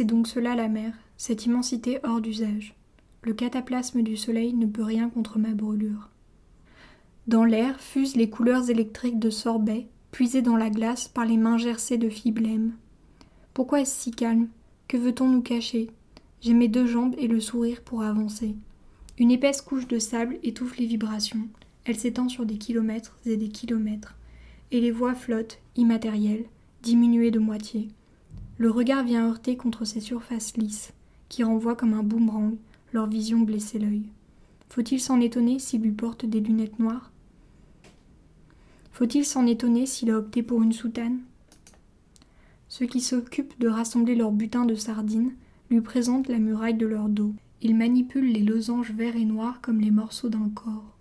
C'est 0.00 0.06
donc 0.06 0.28
cela 0.28 0.54
la 0.54 0.68
mer, 0.68 0.94
cette 1.18 1.44
immensité 1.44 1.98
hors 2.04 2.22
d'usage. 2.22 2.74
Le 3.20 3.34
cataplasme 3.34 4.00
du 4.00 4.16
soleil 4.16 4.54
ne 4.54 4.64
peut 4.64 4.82
rien 4.82 5.10
contre 5.10 5.38
ma 5.38 5.50
brûlure. 5.50 6.08
Dans 7.26 7.44
l'air 7.44 7.78
fusent 7.78 8.16
les 8.16 8.30
couleurs 8.30 8.70
électriques 8.70 9.18
de 9.18 9.28
sorbet, 9.28 9.88
puisées 10.10 10.40
dans 10.40 10.56
la 10.56 10.70
glace 10.70 11.06
par 11.06 11.26
les 11.26 11.36
mains 11.36 11.58
gercées 11.58 11.98
de 11.98 12.08
fiblème. 12.08 12.72
Pourquoi 13.52 13.82
est-ce 13.82 14.04
si 14.04 14.10
calme? 14.10 14.48
Que 14.88 14.96
veut-on 14.96 15.28
nous 15.28 15.42
cacher? 15.42 15.90
J'ai 16.40 16.54
mes 16.54 16.68
deux 16.68 16.86
jambes 16.86 17.14
et 17.18 17.28
le 17.28 17.38
sourire 17.38 17.82
pour 17.82 18.02
avancer. 18.02 18.54
Une 19.18 19.30
épaisse 19.30 19.60
couche 19.60 19.86
de 19.86 19.98
sable 19.98 20.38
étouffe 20.42 20.78
les 20.78 20.86
vibrations. 20.86 21.46
Elle 21.84 21.98
s'étend 21.98 22.30
sur 22.30 22.46
des 22.46 22.56
kilomètres 22.56 23.18
et 23.26 23.36
des 23.36 23.50
kilomètres. 23.50 24.16
Et 24.70 24.80
les 24.80 24.92
voix 24.92 25.14
flottent, 25.14 25.58
immatérielles, 25.76 26.46
diminuées 26.82 27.30
de 27.30 27.38
moitié. 27.38 27.90
Le 28.60 28.70
regard 28.70 29.04
vient 29.04 29.26
heurter 29.26 29.56
contre 29.56 29.86
ces 29.86 30.00
surfaces 30.00 30.54
lisses, 30.58 30.92
qui 31.30 31.42
renvoient 31.42 31.76
comme 31.76 31.94
un 31.94 32.02
boomerang 32.02 32.58
leur 32.92 33.06
vision 33.06 33.38
blesser 33.38 33.78
l'œil. 33.78 34.02
Faut-il 34.68 35.00
s'en 35.00 35.18
étonner 35.18 35.58
s'il 35.58 35.80
lui 35.80 35.92
porte 35.92 36.26
des 36.26 36.40
lunettes 36.40 36.78
noires? 36.78 37.10
Faut-il 38.92 39.24
s'en 39.24 39.46
étonner 39.46 39.86
s'il 39.86 40.10
a 40.10 40.18
opté 40.18 40.42
pour 40.42 40.62
une 40.62 40.74
soutane? 40.74 41.20
Ceux 42.68 42.84
qui 42.84 43.00
s'occupent 43.00 43.58
de 43.58 43.68
rassembler 43.68 44.14
leur 44.14 44.30
butin 44.30 44.66
de 44.66 44.74
sardines 44.74 45.32
lui 45.70 45.80
présentent 45.80 46.28
la 46.28 46.38
muraille 46.38 46.74
de 46.74 46.86
leur 46.86 47.08
dos. 47.08 47.32
Ils 47.62 47.74
manipulent 47.74 48.30
les 48.30 48.42
losanges 48.42 48.92
verts 48.92 49.16
et 49.16 49.24
noirs 49.24 49.62
comme 49.62 49.80
les 49.80 49.90
morceaux 49.90 50.28
d'un 50.28 50.50
corps. 50.50 50.98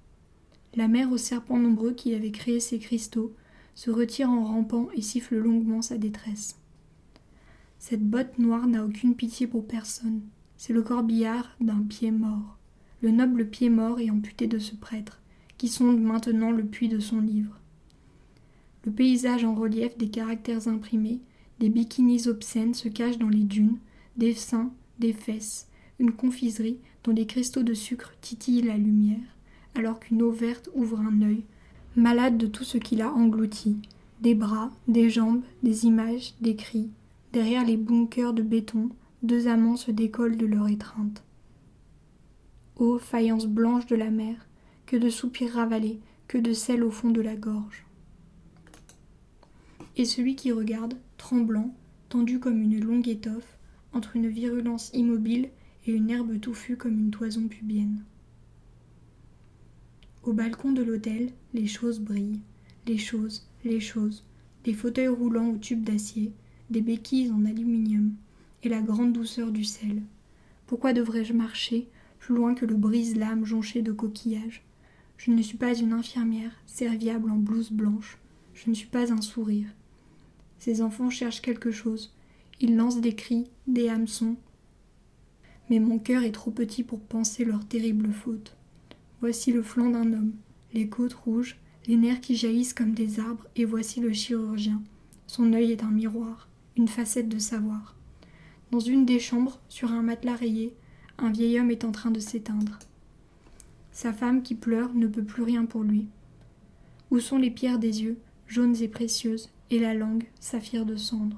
La 0.75 0.87
mer 0.87 1.11
aux 1.11 1.17
serpents 1.17 1.59
nombreux 1.59 1.91
qui 1.91 2.15
avait 2.15 2.31
créé 2.31 2.61
ces 2.61 2.79
cristaux 2.79 3.33
se 3.75 3.91
retire 3.91 4.29
en 4.29 4.45
rampant 4.45 4.87
et 4.95 5.01
siffle 5.01 5.35
longuement 5.35 5.81
sa 5.81 5.97
détresse. 5.97 6.55
Cette 7.79 8.07
botte 8.07 8.37
noire 8.37 8.67
n'a 8.67 8.85
aucune 8.85 9.15
pitié 9.15 9.47
pour 9.47 9.65
personne. 9.65 10.21
C'est 10.57 10.73
le 10.73 10.83
corbillard 10.83 11.49
d'un 11.61 11.81
pied 11.81 12.11
mort, 12.11 12.57
le 13.01 13.11
noble 13.11 13.49
pied 13.49 13.69
mort 13.69 13.99
et 13.99 14.11
amputé 14.11 14.47
de 14.47 14.59
ce 14.59 14.75
prêtre, 14.75 15.21
qui 15.57 15.69
sonde 15.69 16.01
maintenant 16.01 16.51
le 16.51 16.65
puits 16.65 16.89
de 16.89 16.99
son 16.99 17.21
livre. 17.21 17.57
Le 18.85 18.91
paysage 18.91 19.45
en 19.45 19.55
relief 19.55 19.97
des 19.97 20.09
caractères 20.09 20.67
imprimés, 20.67 21.21
des 21.59 21.69
bikinis 21.69 22.27
obscènes 22.27 22.73
se 22.73 22.89
cachent 22.89 23.17
dans 23.17 23.29
les 23.29 23.43
dunes, 23.43 23.77
des 24.17 24.33
seins, 24.33 24.71
des 24.99 25.13
fesses, 25.13 25.67
une 25.99 26.11
confiserie 26.11 26.79
dont 27.05 27.13
les 27.13 27.25
cristaux 27.25 27.63
de 27.63 27.73
sucre 27.73 28.13
titillent 28.19 28.61
la 28.61 28.77
lumière, 28.77 29.37
alors 29.75 29.99
qu'une 29.99 30.21
eau 30.21 30.31
verte 30.31 30.69
ouvre 30.75 30.99
un 30.99 31.21
œil, 31.21 31.43
malade 31.95 32.37
de 32.37 32.47
tout 32.47 32.65
ce 32.65 32.77
qu'il 32.77 33.01
a 33.01 33.11
englouti, 33.11 33.77
des 34.21 34.35
bras, 34.35 34.69
des 34.89 35.09
jambes, 35.09 35.41
des 35.63 35.85
images, 35.85 36.33
des 36.41 36.55
cris. 36.55 36.89
Derrière 37.31 37.63
les 37.63 37.77
bunkers 37.77 38.33
de 38.33 38.41
béton, 38.41 38.89
deux 39.21 39.47
amants 39.47 39.75
se 39.75 39.91
décollent 39.91 40.37
de 40.37 40.47
leur 40.47 40.67
étreinte. 40.67 41.23
Ô 42.75 42.97
faïence 42.97 43.45
blanche 43.45 43.85
de 43.85 43.95
la 43.95 44.09
mer, 44.09 44.47
que 44.87 44.97
de 44.97 45.09
soupirs 45.09 45.53
ravalés, 45.53 45.99
que 46.27 46.39
de 46.39 46.53
sel 46.53 46.83
au 46.83 46.89
fond 46.89 47.11
de 47.11 47.21
la 47.21 47.35
gorge. 47.35 47.85
Et 49.95 50.05
celui 50.05 50.35
qui 50.35 50.51
regarde, 50.51 50.95
tremblant, 51.17 51.75
tendu 52.07 52.39
comme 52.39 52.61
une 52.61 52.83
longue 52.83 53.07
étoffe, 53.07 53.59
entre 53.93 54.15
une 54.15 54.27
virulence 54.27 54.89
immobile 54.93 55.49
et 55.85 55.91
une 55.91 56.09
herbe 56.09 56.39
touffue 56.39 56.77
comme 56.77 56.97
une 56.97 57.11
toison 57.11 57.47
pubienne. 57.47 58.05
Au 60.23 60.33
balcon 60.33 60.71
de 60.71 60.81
l'hôtel, 60.81 61.31
les 61.53 61.67
choses 61.67 61.99
brillent, 61.99 62.41
les 62.87 62.97
choses, 62.97 63.47
les 63.63 63.79
choses, 63.79 64.25
des 64.63 64.73
fauteuils 64.73 65.07
roulants 65.07 65.49
aux 65.49 65.57
tubes 65.57 65.83
d'acier, 65.83 66.33
des 66.69 66.81
béquilles 66.81 67.31
en 67.31 67.45
aluminium, 67.45 68.13
et 68.63 68.69
la 68.69 68.81
grande 68.81 69.13
douceur 69.13 69.51
du 69.51 69.63
sel. 69.63 70.01
Pourquoi 70.67 70.93
devrais-je 70.93 71.33
marcher 71.33 71.87
plus 72.19 72.35
loin 72.35 72.53
que 72.53 72.65
le 72.65 72.75
brise-lame 72.75 73.45
jonché 73.45 73.81
de 73.81 73.91
coquillages? 73.91 74.63
Je 75.17 75.31
ne 75.31 75.41
suis 75.41 75.57
pas 75.57 75.73
une 75.73 75.93
infirmière, 75.93 76.51
serviable 76.65 77.31
en 77.31 77.37
blouse 77.37 77.71
blanche. 77.71 78.17
Je 78.53 78.69
ne 78.69 78.75
suis 78.75 78.87
pas 78.87 79.11
un 79.11 79.21
sourire. 79.21 79.67
Ces 80.57 80.81
enfants 80.81 81.09
cherchent 81.09 81.41
quelque 81.41 81.71
chose. 81.71 82.13
Ils 82.59 82.75
lancent 82.75 83.01
des 83.01 83.15
cris, 83.15 83.45
des 83.67 83.89
hameçons. 83.89 84.35
Mais 85.69 85.79
mon 85.79 85.99
cœur 85.99 86.23
est 86.23 86.31
trop 86.31 86.51
petit 86.51 86.83
pour 86.83 86.99
penser 86.99 87.45
leur 87.45 87.65
terrible 87.65 88.11
faute. 88.11 88.57
Voici 89.21 89.51
le 89.51 89.63
flanc 89.63 89.89
d'un 89.89 90.13
homme, 90.13 90.33
les 90.73 90.87
côtes 90.87 91.13
rouges, 91.13 91.57
les 91.87 91.95
nerfs 91.95 92.21
qui 92.21 92.35
jaillissent 92.35 92.73
comme 92.73 92.93
des 92.93 93.19
arbres, 93.19 93.47
et 93.55 93.65
voici 93.65 93.99
le 94.01 94.11
chirurgien. 94.13 94.81
Son 95.27 95.53
œil 95.53 95.71
est 95.71 95.83
un 95.83 95.91
miroir, 95.91 96.48
une 96.79 96.87
facette 96.87 97.29
de 97.29 97.37
savoir. 97.37 97.95
Dans 98.71 98.79
une 98.79 99.05
des 99.05 99.19
chambres, 99.19 99.59
sur 99.69 99.91
un 99.91 100.01
matelas 100.01 100.35
rayé, 100.35 100.73
un 101.19 101.29
vieil 101.29 101.59
homme 101.59 101.69
est 101.69 101.85
en 101.85 101.91
train 101.91 102.09
de 102.09 102.19
s'éteindre. 102.19 102.79
Sa 103.91 104.13
femme 104.13 104.41
qui 104.41 104.55
pleure 104.55 104.93
ne 104.95 105.05
peut 105.05 105.23
plus 105.23 105.43
rien 105.43 105.65
pour 105.65 105.83
lui. 105.83 106.07
Où 107.11 107.19
sont 107.19 107.37
les 107.37 107.51
pierres 107.51 107.79
des 107.79 108.01
yeux, 108.01 108.17
jaunes 108.47 108.81
et 108.81 108.87
précieuses, 108.87 109.49
et 109.69 109.77
la 109.77 109.93
langue, 109.93 110.25
saphir 110.39 110.85
de 110.85 110.95
cendre? 110.95 111.37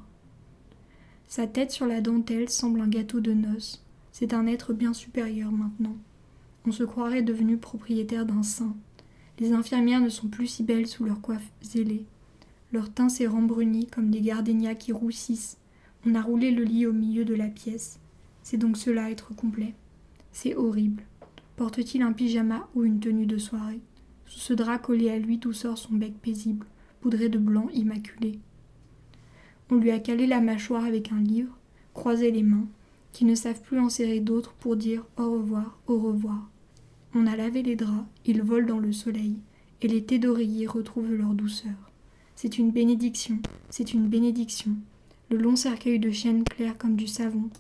Sa 1.28 1.46
tête 1.46 1.72
sur 1.72 1.88
la 1.88 2.00
dentelle 2.00 2.50
semble 2.50 2.80
un 2.80 2.88
gâteau 2.88 3.20
de 3.20 3.34
noces. 3.34 3.84
C'est 4.14 4.34
un 4.34 4.48
être 4.48 4.74
bien 4.74 4.94
supérieur 4.94 5.52
maintenant 5.52 5.98
on 6.66 6.72
se 6.72 6.84
croirait 6.84 7.24
devenu 7.24 7.58
propriétaire 7.58 8.26
d'un 8.26 8.44
saint. 8.44 8.76
Les 9.40 9.54
infirmières 9.54 10.02
ne 10.02 10.10
sont 10.10 10.28
plus 10.28 10.48
si 10.48 10.64
belles 10.64 10.88
sous 10.88 11.04
leurs 11.04 11.22
coiffes 11.22 11.52
zélées. 11.62 12.06
Leur 12.74 12.92
teint 12.92 13.10
s'est 13.10 13.28
rembruni 13.28 13.88
comme 13.88 14.10
des 14.10 14.22
gardénias 14.22 14.76
qui 14.76 14.94
roussissent. 14.94 15.58
On 16.06 16.16
a 16.16 16.22
roulé 16.22 16.52
le 16.52 16.64
lit 16.64 16.86
au 16.86 16.94
milieu 16.94 17.26
de 17.26 17.34
la 17.34 17.48
pièce. 17.48 18.00
C'est 18.44 18.58
donc 18.58 18.78
cela 18.78 19.12
être 19.12 19.36
complet. 19.36 19.74
C'est 20.32 20.56
horrible. 20.56 21.04
Porte-t-il 21.58 22.02
un 22.02 22.14
pyjama 22.14 22.68
ou 22.74 22.84
une 22.84 23.00
tenue 23.00 23.26
de 23.26 23.38
soirée? 23.38 23.82
Sous 24.26 24.40
ce 24.40 24.54
drap 24.54 24.80
collé 24.80 25.10
à 25.10 25.20
lui 25.20 25.40
tout 25.40 25.52
sort 25.52 25.78
son 25.78 25.94
bec 25.96 26.14
paisible, 26.22 26.66
poudré 27.02 27.28
de 27.28 27.38
blanc 27.38 27.68
immaculé. 27.74 28.40
On 29.70 29.76
lui 29.76 29.92
a 29.92 30.00
calé 30.00 30.26
la 30.26 30.40
mâchoire 30.40 30.86
avec 30.86 31.12
un 31.12 31.20
livre, 31.20 31.58
croisé 31.94 32.32
les 32.32 32.44
mains, 32.44 32.68
qui 33.12 33.26
ne 33.26 33.36
savent 33.36 33.62
plus 33.62 33.80
en 33.80 33.90
serrer 33.90 34.22
d'autres 34.22 34.54
pour 34.54 34.78
dire 34.78 35.06
au 35.18 35.30
revoir, 35.32 35.78
au 35.88 36.00
revoir. 36.00 36.50
On 37.14 37.28
a 37.28 37.36
lavé 37.36 37.62
les 37.62 37.76
draps, 37.76 38.08
ils 38.26 38.42
volent 38.42 38.68
dans 38.68 38.80
le 38.80 38.94
soleil, 38.94 39.36
et 39.82 39.90
les 39.90 40.06
thés 40.06 40.20
d'oreiller 40.20 40.68
retrouvent 40.68 41.14
leur 41.14 41.34
douceur. 41.34 41.91
C'est 42.44 42.58
une 42.58 42.72
bénédiction, 42.72 43.38
c'est 43.70 43.94
une 43.94 44.08
bénédiction. 44.08 44.72
Le 45.30 45.38
long 45.38 45.56
cercueil 45.56 46.00
de 46.00 46.10
chêne 46.10 46.44
clair 46.44 46.76
comme 46.76 46.96
du 46.96 47.06
savon. 47.06 47.52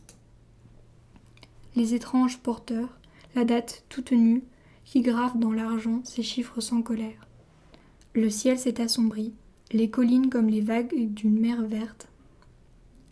Les 1.75 1.93
étranges 1.93 2.39
porteurs, 2.39 2.97
la 3.35 3.45
date 3.45 3.83
toute 3.89 4.11
nue, 4.11 4.41
qui 4.83 5.01
grave 5.01 5.37
dans 5.37 5.51
l'argent 5.51 6.01
ces 6.03 6.23
chiffres 6.23 6.61
sans 6.61 6.81
colère. 6.81 7.27
Le 8.15 8.31
ciel 8.31 8.57
s'est 8.57 8.81
assombri, 8.81 9.33
les 9.71 9.91
collines 9.91 10.31
comme 10.31 10.49
les 10.49 10.61
vagues 10.61 11.13
d'une 11.13 11.39
mer 11.39 11.61
verte. 11.61 12.07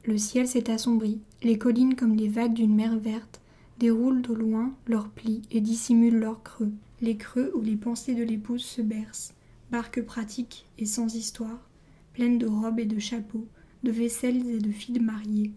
Le 0.06 0.18
ciel 0.18 0.48
s'est 0.48 0.72
assombri, 0.72 1.20
les 1.44 1.60
collines 1.60 1.96
comme 1.96 2.16
les 2.16 2.30
vagues 2.30 2.56
d'une 2.56 2.74
mer 2.74 2.98
verte 2.98 3.42
déroulent 3.78 4.24
au 4.28 4.34
loin 4.34 4.74
leurs 4.88 5.10
plis 5.10 5.44
et 5.52 5.62
dissimulent 5.62 6.18
leurs 6.18 6.42
creux, 6.42 6.74
les 7.02 7.16
creux 7.16 7.52
où 7.54 7.62
les 7.62 7.76
pensées 7.76 8.16
de 8.16 8.24
l'épouse 8.24 8.64
se 8.64 8.82
bercent, 8.82 9.36
barque 9.72 10.02
pratique 10.02 10.66
et 10.78 10.86
sans 10.86 11.16
histoire, 11.16 11.70
pleine 12.14 12.38
de 12.38 12.48
robes 12.48 12.80
et 12.80 12.86
de 12.86 13.00
chapeaux, 13.00 13.48
de 13.84 13.92
vaisselles 13.92 14.50
et 14.50 14.60
de 14.60 14.72
filles 14.72 15.00
mariées. 15.00 15.52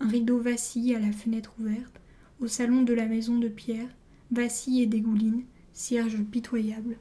Un 0.00 0.08
rideau 0.08 0.38
vacille 0.38 0.94
à 0.94 0.98
la 0.98 1.12
fenêtre 1.12 1.52
ouverte, 1.60 2.00
au 2.40 2.48
salon 2.48 2.82
de 2.82 2.92
la 2.92 3.06
maison 3.06 3.38
de 3.38 3.48
pierre, 3.48 3.88
vacille 4.30 4.82
et 4.82 4.86
dégouline, 4.86 5.44
cierge 5.72 6.20
pitoyable. 6.24 6.96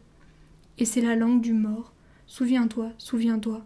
Et 0.78 0.86
c'est 0.86 1.02
la 1.02 1.16
langue 1.16 1.42
du 1.42 1.54
mort. 1.54 1.94
Souviens-toi, 2.28 2.92
souviens-toi. 2.98 3.66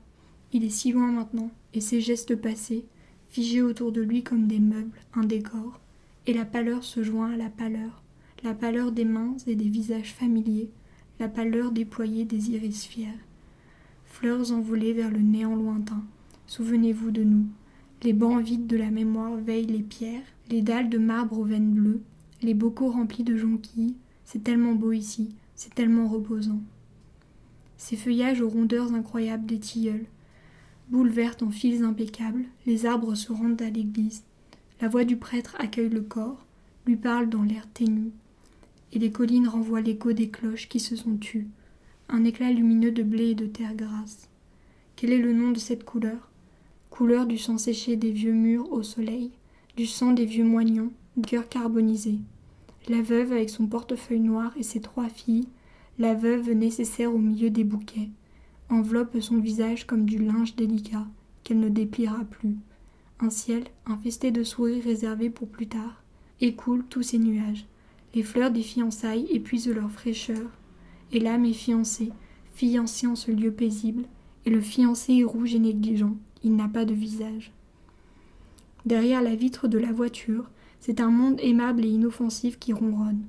Il 0.54 0.64
est 0.64 0.70
si 0.70 0.92
loin 0.92 1.12
maintenant, 1.12 1.52
et 1.74 1.82
ses 1.82 2.00
gestes 2.00 2.36
passés, 2.36 2.86
figés 3.28 3.62
autour 3.62 3.92
de 3.92 4.02
lui 4.02 4.24
comme 4.24 4.48
des 4.48 4.60
meubles, 4.60 5.00
un 5.14 5.26
décor, 5.26 5.82
et 6.28 6.34
la 6.34 6.46
pâleur 6.46 6.84
se 6.84 7.04
joint 7.04 7.34
à 7.34 7.38
la 7.38 7.50
pâleur, 7.50 8.02
la 8.44 8.54
pâleur 8.54 8.92
des 8.92 9.06
mains 9.06 9.36
et 9.48 9.56
des 9.56 9.70
visages 9.70 10.14
familiers, 10.14 10.70
la 11.20 11.28
pâleur 11.28 11.72
déployée 11.72 12.26
des 12.26 12.52
iris 12.52 12.86
fiers. 12.86 13.20
Fleurs 14.06 14.52
envolées 14.52 14.94
vers 14.94 15.12
le 15.12 15.20
néant 15.20 15.56
lointain, 15.56 16.04
souvenez-vous 16.48 17.12
de 17.12 17.24
nous. 17.24 17.46
Les 18.04 18.14
bancs 18.14 18.44
vides 18.44 18.68
de 18.68 18.78
la 18.78 18.92
mémoire 18.92 19.36
veillent 19.36 19.66
les 19.66 19.84
pierres, 19.84 20.26
les 20.50 20.62
dalles 20.62 20.90
de 20.90 20.98
marbre 20.98 21.40
aux 21.40 21.46
veines 21.46 21.74
bleues, 21.74 22.02
les 22.42 22.54
bocaux 22.54 22.92
remplis 22.92 23.24
de 23.24 23.36
jonquilles. 23.36 23.96
C'est 24.26 24.44
tellement 24.44 24.74
beau 24.74 24.92
ici, 24.92 25.36
c'est 25.56 25.74
tellement 25.74 26.08
reposant. 26.08 26.62
Ces 27.78 27.96
feuillages 27.96 28.42
aux 28.42 28.50
rondeurs 28.50 28.94
incroyables 28.94 29.46
des 29.46 29.60
tilleuls, 29.60 30.06
Boule 30.90 31.10
verte 31.10 31.42
en 31.42 31.50
fils 31.50 31.82
impeccables, 31.82 32.46
les 32.68 32.86
arbres 32.86 33.16
se 33.16 33.32
rendent 33.32 33.62
à 33.62 33.72
l'église. 33.72 34.24
La 34.82 34.88
voix 34.88 35.04
du 35.04 35.18
prêtre 35.18 35.56
accueille 35.58 35.90
le 35.90 36.02
corps, 36.02 36.46
lui 36.86 36.96
parle 36.96 37.28
dans 37.28 37.42
l'air 37.42 37.68
ténu, 37.74 38.12
les 39.00 39.12
collines 39.12 39.48
renvoient 39.48 39.82
l'écho 39.82 40.14
des 40.14 40.30
cloches 40.30 40.70
qui 40.70 40.80
se 40.80 40.96
sont 40.96 41.18
tues, 41.18 41.48
un 42.10 42.24
éclat 42.24 42.52
lumineux 42.52 42.92
de 42.92 43.04
blé 43.04 43.32
et 43.32 43.36
de 43.36 43.46
terre 43.46 43.76
grasse. 43.76 44.30
Quel 44.96 45.12
est 45.12 45.20
le 45.20 45.34
nom 45.34 45.52
de 45.52 45.60
cette 45.60 45.84
couleur? 45.84 46.30
Couleur 46.90 47.26
du 47.26 47.38
sang 47.38 47.58
séché 47.58 47.98
des 47.98 48.12
vieux 48.12 48.34
murs 48.34 48.72
au 48.72 48.84
soleil, 48.84 49.32
du 49.76 49.86
sang 49.86 50.14
des 50.14 50.26
vieux 50.26 50.46
moignons, 50.46 50.92
du 51.18 51.24
cœur 51.24 51.50
carbonisé. 51.50 52.20
La 52.88 53.02
veuve 53.02 53.32
avec 53.32 53.50
son 53.50 53.68
portefeuille 53.68 54.20
noir 54.20 54.54
et 54.58 54.64
ses 54.64 54.80
trois 54.80 55.10
filles, 55.10 55.48
la 55.98 56.14
veuve 56.14 56.52
nécessaire 56.52 57.14
au 57.14 57.18
milieu 57.18 57.50
des 57.50 57.64
bouquets, 57.64 58.10
enveloppe 58.70 59.20
son 59.20 59.40
visage 59.40 59.86
comme 59.86 60.06
du 60.06 60.18
linge 60.18 60.56
délicat 60.56 61.06
qu'elle 61.44 61.60
ne 61.60 61.70
dépliera 61.70 62.24
plus. 62.24 62.56
Un 63.20 63.30
ciel 63.30 63.64
infesté 63.86 64.32
de 64.32 64.44
sourires 64.44 64.84
réservés 64.84 65.30
pour 65.30 65.48
plus 65.48 65.68
tard 65.68 66.04
écoule 66.42 66.84
tous 66.90 67.02
ces 67.02 67.18
nuages. 67.18 67.66
Les 68.16 68.24
fleurs 68.24 68.50
des 68.50 68.62
fiançailles 68.62 69.28
épuisent 69.30 69.68
leur 69.68 69.92
fraîcheur, 69.92 70.50
et 71.12 71.20
l'âme 71.20 71.44
est 71.44 71.54
fiancée, 71.54 72.14
fiancée 72.54 73.08
en 73.08 73.16
ce 73.16 73.30
lieu 73.30 73.52
paisible, 73.52 74.06
et 74.46 74.50
le 74.50 74.62
fiancé 74.62 75.16
est 75.16 75.24
rouge 75.26 75.54
et 75.54 75.60
négligent, 75.60 76.16
il 76.42 76.56
n'a 76.56 76.70
pas 76.70 76.86
de 76.86 76.94
visage. 76.94 77.52
Derrière 78.86 79.22
la 79.22 79.36
vitre 79.36 79.68
de 79.68 79.78
la 79.78 79.92
voiture, 79.92 80.50
c'est 80.80 81.02
un 81.02 81.10
monde 81.10 81.40
aimable 81.42 81.84
et 81.84 81.90
inoffensif 81.90 82.58
qui 82.58 82.72
ronronne. 82.72 83.26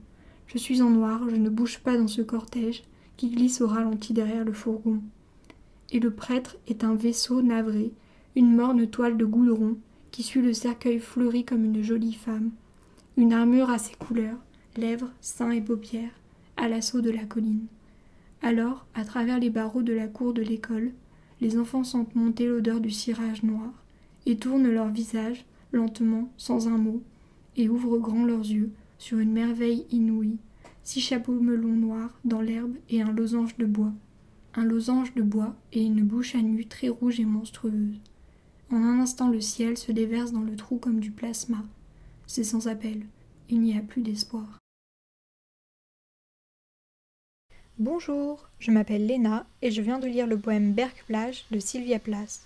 Je 0.46 0.58
suis 0.58 0.82
en 0.82 0.90
noir, 0.90 1.28
je 1.28 1.36
ne 1.36 1.48
bouge 1.48 1.80
pas 1.80 1.98
dans 1.98 2.06
ce 2.06 2.22
cortège 2.22 2.84
qui 3.16 3.30
glisse 3.30 3.60
au 3.60 3.66
ralenti 3.66 4.12
derrière 4.12 4.44
le 4.44 4.52
fourgon. 4.52 5.00
Et 5.90 5.98
le 5.98 6.12
prêtre 6.12 6.58
est 6.68 6.84
un 6.84 6.94
vaisseau 6.94 7.42
navré, 7.42 7.90
une 8.36 8.54
morne 8.54 8.86
toile 8.86 9.16
de 9.16 9.24
goudron 9.24 9.78
qui 10.12 10.22
suit 10.22 10.42
le 10.42 10.52
cercueil 10.52 11.00
fleuri 11.00 11.44
comme 11.44 11.64
une 11.64 11.82
jolie 11.82 12.12
femme, 12.12 12.50
une 13.16 13.32
armure 13.32 13.70
à 13.70 13.78
ses 13.78 13.94
couleurs, 13.94 14.38
lèvres, 14.78 15.10
seins 15.20 15.50
et 15.50 15.60
paupières, 15.60 16.20
à 16.56 16.68
l'assaut 16.68 17.00
de 17.00 17.10
la 17.10 17.24
colline. 17.24 17.66
Alors, 18.42 18.86
à 18.94 19.04
travers 19.04 19.38
les 19.38 19.50
barreaux 19.50 19.82
de 19.82 19.92
la 19.92 20.08
cour 20.08 20.32
de 20.32 20.42
l'école, 20.42 20.92
les 21.40 21.58
enfants 21.58 21.84
sentent 21.84 22.14
monter 22.14 22.46
l'odeur 22.46 22.80
du 22.80 22.90
cirage 22.90 23.42
noir, 23.42 23.72
et 24.26 24.36
tournent 24.36 24.68
leur 24.68 24.88
visage, 24.88 25.44
lentement, 25.72 26.30
sans 26.36 26.68
un 26.68 26.78
mot, 26.78 27.02
et 27.56 27.68
ouvrent 27.68 27.98
grand 27.98 28.24
leurs 28.24 28.46
yeux 28.46 28.70
sur 28.98 29.18
une 29.18 29.32
merveille 29.32 29.86
inouïe, 29.90 30.38
six 30.82 31.00
chapeaux 31.00 31.40
melons 31.40 31.68
noirs 31.68 32.18
dans 32.24 32.40
l'herbe 32.40 32.76
et 32.90 33.02
un 33.02 33.12
losange 33.12 33.56
de 33.56 33.66
bois. 33.66 33.92
Un 34.54 34.64
losange 34.64 35.14
de 35.14 35.22
bois 35.22 35.54
et 35.72 35.82
une 35.82 36.02
bouche 36.02 36.34
à 36.34 36.42
nu 36.42 36.64
très 36.66 36.88
rouge 36.88 37.20
et 37.20 37.24
monstrueuse. 37.24 38.00
En 38.70 38.76
un 38.76 39.00
instant 39.00 39.28
le 39.28 39.40
ciel 39.40 39.76
se 39.76 39.92
déverse 39.92 40.32
dans 40.32 40.40
le 40.40 40.56
trou 40.56 40.78
comme 40.78 40.98
du 40.98 41.10
plasma. 41.10 41.64
C'est 42.26 42.44
sans 42.44 42.68
appel. 42.68 43.04
Il 43.48 43.60
n'y 43.60 43.76
a 43.76 43.80
plus 43.80 44.02
d'espoir. 44.02 44.58
Bonjour, 47.78 48.48
je 48.58 48.70
m'appelle 48.70 49.04
Léna 49.04 49.44
et 49.60 49.70
je 49.70 49.82
viens 49.82 49.98
de 49.98 50.06
lire 50.06 50.26
le 50.26 50.38
poème 50.38 50.72
Berck-Plage 50.72 51.44
de 51.50 51.58
Sylvia 51.58 51.98
Plath. 51.98 52.40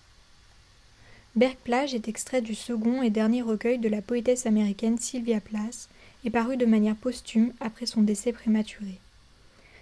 Berck-Plage 1.37 1.95
est 1.95 2.09
extrait 2.09 2.43
du 2.43 2.57
second 2.57 3.01
et 3.01 3.11
dernier 3.11 3.41
recueil 3.41 3.79
de 3.79 3.89
la 3.89 4.03
poétesse 4.03 4.47
américaine 4.47 4.99
Sylvia 4.99 5.39
Plath 5.39 5.89
et 6.25 6.31
paru 6.31 6.57
de 6.57 6.67
manière 6.67 6.97
posthume 6.97 7.53
après 7.61 7.87
son 7.87 8.03
décès 8.03 8.33
prématuré. 8.33 8.99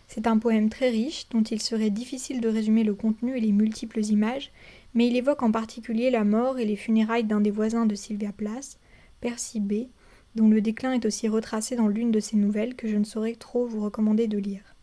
C'est 0.07 0.27
un 0.27 0.37
poème 0.37 0.69
très 0.69 0.91
riche 0.91 1.31
dont 1.31 1.43
il 1.43 1.63
serait 1.63 1.89
difficile 1.89 2.43
de 2.43 2.49
résumer 2.51 2.85
le 2.85 2.95
contenu 2.95 3.35
et 3.35 3.41
les 3.41 3.53
multiples 3.53 4.05
images, 4.05 4.51
mais 4.93 5.07
il 5.07 5.17
évoque 5.17 5.43
en 5.43 5.51
particulier 5.51 6.11
la 6.11 6.25
mort 6.25 6.59
et 6.59 6.67
les 6.67 6.77
funérailles 6.77 7.25
d'un 7.25 7.41
des 7.41 7.51
voisins 7.51 7.87
de 7.87 7.95
Sylvia 7.95 8.33
Plath, 8.33 8.77
Percy 9.23 9.61
B., 9.61 9.87
dont 10.35 10.51
le 10.51 10.61
déclin 10.61 10.93
est 10.93 11.07
aussi 11.07 11.27
retracé 11.27 11.75
dans 11.75 11.89
l'une 11.89 12.11
de 12.11 12.21
ses 12.21 12.37
nouvelles 12.37 12.75
que 12.75 12.87
je 12.87 12.97
ne 12.97 13.05
saurais 13.05 13.35
trop 13.35 13.65
vous 13.65 13.81
recommander 13.81 14.29
de 14.29 14.37
lire. 14.37 14.75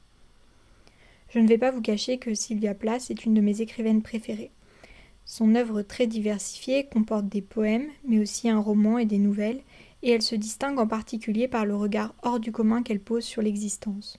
Je 1.36 1.42
ne 1.42 1.48
vais 1.48 1.58
pas 1.58 1.72
vous 1.72 1.82
cacher 1.82 2.18
que 2.18 2.34
Sylvia 2.34 2.74
Plath 2.74 3.12
est 3.12 3.26
une 3.26 3.34
de 3.34 3.42
mes 3.42 3.60
écrivaines 3.60 4.02
préférées. 4.02 4.52
Son 5.26 5.54
œuvre 5.56 5.82
très 5.82 6.08
diversifiée 6.08 6.86
comporte 6.86 7.28
des 7.28 7.42
poèmes, 7.42 7.90
mais 8.08 8.20
aussi 8.20 8.48
un 8.48 8.58
roman 8.58 9.00
et 9.00 9.06
des 9.06 9.18
nouvelles, 9.18 9.60
et 10.02 10.12
elle 10.12 10.22
se 10.22 10.36
distingue 10.36 10.80
en 10.80 10.88
particulier 10.88 11.50
par 11.50 11.66
le 11.66 11.76
regard 11.76 12.16
hors 12.24 12.40
du 12.40 12.54
commun 12.54 12.84
qu'elle 12.84 13.02
pose 13.02 13.26
sur 13.26 13.42
l'existence. 13.42 14.18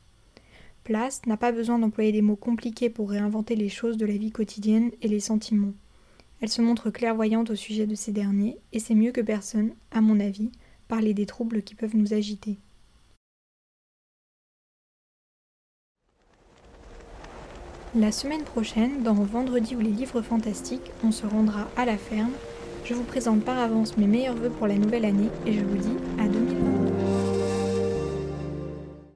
Place 0.84 1.22
n'a 1.24 1.38
pas 1.38 1.52
besoin 1.52 1.78
d'employer 1.78 2.12
des 2.12 2.20
mots 2.20 2.36
compliqués 2.36 2.90
pour 2.90 3.08
réinventer 3.08 3.56
les 3.56 3.70
choses 3.70 3.96
de 3.96 4.04
la 4.04 4.18
vie 4.18 4.30
quotidienne 4.30 4.90
et 5.00 5.08
les 5.08 5.20
sentiments. 5.20 5.72
Elle 6.42 6.50
se 6.50 6.60
montre 6.60 6.90
clairvoyante 6.90 7.48
au 7.48 7.54
sujet 7.54 7.86
de 7.86 7.94
ces 7.94 8.12
derniers, 8.12 8.58
et 8.74 8.78
c'est 8.78 8.94
mieux 8.94 9.12
que 9.12 9.22
personne, 9.22 9.72
à 9.90 10.02
mon 10.02 10.20
avis, 10.20 10.52
parler 10.86 11.14
des 11.14 11.24
troubles 11.24 11.62
qui 11.62 11.76
peuvent 11.76 11.96
nous 11.96 12.12
agiter. 12.12 12.58
La 17.98 18.12
semaine 18.12 18.42
prochaine, 18.42 19.02
dans 19.02 19.14
Vendredi 19.14 19.74
ou 19.74 19.80
les 19.80 19.88
livres 19.88 20.20
fantastiques, 20.20 20.92
on 21.02 21.10
se 21.12 21.26
rendra 21.26 21.66
à 21.78 21.86
la 21.86 21.96
ferme. 21.96 22.32
Je 22.84 22.92
vous 22.92 23.04
présente 23.04 23.42
par 23.42 23.58
avance 23.58 23.96
mes 23.96 24.06
meilleurs 24.06 24.34
voeux 24.34 24.50
pour 24.50 24.66
la 24.66 24.74
nouvelle 24.74 25.06
année 25.06 25.30
et 25.46 25.54
je 25.54 25.60
vous 25.62 25.78
dis 25.78 25.96